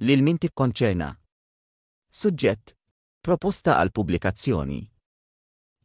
lil 0.00 0.22
min 0.24 0.38
tikkonċerna. 0.40 1.10
Suġġett: 2.10 2.72
Proposta 3.24 3.74
għal 3.76 3.90
pubblikazzjoni. 3.92 4.78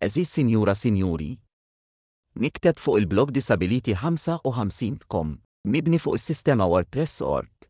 Eżis 0.06 0.30
Sinjura 0.38 0.76
Sinjuri. 0.76 1.34
Niktet 2.39 2.79
fuq 2.79 2.99
il-blog 3.01 3.31
Disability 3.36 3.91
55.com, 3.96 5.33
mibni 5.67 5.99
fuq 5.99 6.15
is-sistema 6.20 6.67
WordPress.org. 6.71 7.67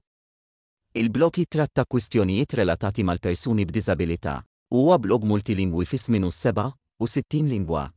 Il-blog 0.96 1.40
jitratta 1.42 1.86
kwistjonijiet 1.86 2.54
relatati 2.62 3.04
mal-persuni 3.04 3.66
b'disabilità. 3.66 4.40
Huwa 4.74 4.98
blog 5.02 5.24
multilingwi 5.26 5.86
fis 5.86 6.08
minu 6.10 6.28
7 6.32 6.68
u 7.00 7.08
60 7.08 7.50
lingwa. 7.50 7.90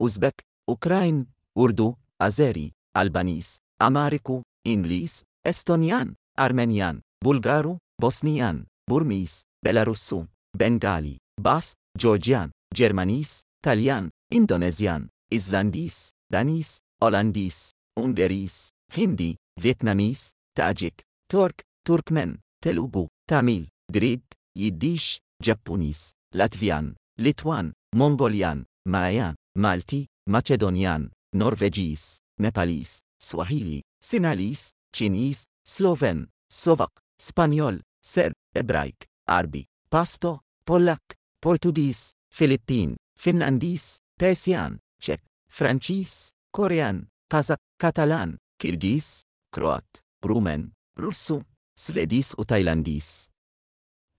Uzbek, 0.00 0.42
Ukrajn, 0.70 1.22
Urdu, 1.54 1.94
Azeri, 2.18 2.70
Albanis, 2.96 3.58
Amariku, 3.78 4.42
Inglis, 4.66 5.22
Estonjan, 5.46 6.14
Armenjan, 6.38 7.00
Bulgaru, 7.24 7.78
Bosnian, 8.00 8.66
Burmese, 8.88 9.44
Belarusian, 9.64 10.28
Bengali, 10.56 11.18
Basque, 11.40 11.78
Georgian, 11.98 12.50
Germanese, 12.74 13.42
Italian, 13.62 14.10
Indonesian, 14.30 15.08
Islandese, 15.32 16.12
Danish, 16.30 16.80
Hollandese, 17.00 17.70
Ungarese, 17.98 18.70
Hindi, 18.92 19.36
Vietnamese, 19.60 20.32
Tajik, 20.56 21.02
Turk, 21.28 21.62
Turkmen, 21.86 22.38
Telugu, 22.62 23.08
Tamil, 23.28 23.68
Greek, 23.90 24.22
Yiddish, 24.54 25.18
Japanese, 25.42 26.12
Latvian, 26.34 26.94
Litwan, 27.18 27.72
Mongolian, 27.94 28.64
Maya, 28.86 29.34
Malti, 29.56 30.06
Macedonian, 30.26 31.10
Norvegese, 31.34 32.18
Nepalese, 32.38 33.02
Swahili, 33.20 33.82
Sinhalese, 34.02 34.72
Chinese, 34.92 35.44
Sloven, 35.64 36.28
Slovak, 36.50 36.90
Spanjol, 37.24 37.80
Serb, 38.04 38.32
Ebrajk, 38.56 38.98
Arbi, 39.28 39.62
Pasto, 39.88 40.40
Pollak, 40.64 41.00
Portugis, 41.38 42.10
Filippin, 42.34 42.96
Finlandis, 43.18 43.98
Persjan, 44.18 44.80
Ċek, 45.00 45.20
Franċis, 45.46 46.32
Korean, 46.50 46.98
Kazak, 47.30 47.60
Katalan, 47.78 48.34
Kirgis, 48.58 49.22
Kroat, 49.54 50.02
Rumen, 50.26 50.72
Russu, 50.98 51.38
Svedis 51.78 52.34
u 52.38 52.44
Tajlandis. 52.44 53.28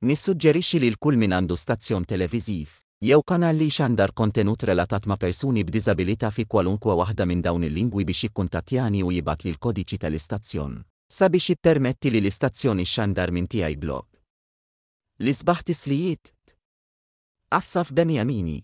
Nissuġġerixxi 0.07 0.79
li 0.83 0.91
l-kull 0.95 1.19
min 1.21 1.35
għandu 1.37 1.55
stazzjon 1.59 2.03
televiżiv 2.07 2.71
jew 3.03 3.19
kanal 3.27 3.55
li 3.59 3.69
xandar 3.71 4.11
kontenut 4.11 4.63
relatat 4.67 5.05
ma' 5.07 5.19
persuni 5.19 5.63
b'diżabilità 5.63 6.31
fi 6.31 6.43
kwalunkwa 6.53 6.95
waħda 7.03 7.27
minn 7.27 7.43
dawn 7.45 7.63
il-lingwi 7.67 8.03
biex 8.09 8.27
jikkuntattjani 8.27 9.03
u 9.03 9.11
jibat 9.15 9.43
li 9.47 9.55
l-kodiċi 9.55 10.01
tal-istazzjon 10.03 10.79
sabiex 11.19 11.45
jippermetti 11.49 12.09
li 12.09 12.19
l-istazzjoni 12.23 12.85
xandar 12.89 13.29
minn 13.35 13.45
tiegħi 13.53 13.77
blok. 13.85 14.07
L-isbaħ 15.21 15.61
tislijiet. 15.69 16.31
Assaf 17.59 17.93
Benjamini, 17.93 18.57